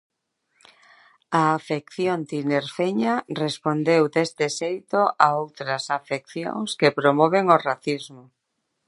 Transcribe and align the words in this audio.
A 1.39 1.41
afección 1.57 2.19
tinerfeña 2.31 3.13
respondeu 3.43 4.03
deste 4.15 4.45
xeito 4.59 4.99
a 5.25 5.27
outras 5.41 5.83
afeccións 5.99 6.69
que 6.79 6.95
promoven 6.99 7.45
o 7.55 7.57
racismo. 7.67 8.23